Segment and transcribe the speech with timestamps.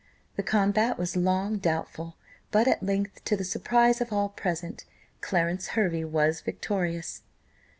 [0.35, 2.15] The combat was long doubtful,
[2.49, 4.83] but at length to the surprise of all present,
[5.21, 7.21] Clarence Hervey was victorious.